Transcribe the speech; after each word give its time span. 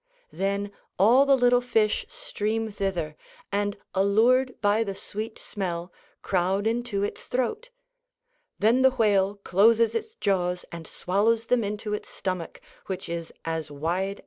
Then 0.31 0.71
all 0.97 1.27
the 1.27 1.35
little 1.35 1.61
fish 1.61 2.07
stream 2.09 2.71
thither, 2.71 3.15
and, 3.51 3.77
allured 3.93 4.59
by 4.59 4.83
the 4.83 4.95
sweet 4.95 5.37
smell, 5.37 5.93
crowd 6.23 6.65
into 6.65 7.03
its 7.03 7.25
throat. 7.27 7.69
Then 8.57 8.81
the 8.81 8.89
whale 8.97 9.35
closes 9.43 9.93
its 9.93 10.15
jaws 10.15 10.65
and 10.71 10.87
swallows 10.87 11.45
them 11.53 11.63
into 11.63 11.93
its 11.93 12.09
stomach, 12.09 12.61
which 12.87 13.07
is 13.07 13.31
as 13.45 13.69
wide 13.69 13.95
as 13.95 14.11
a 14.11 14.13
valley. 14.15 14.19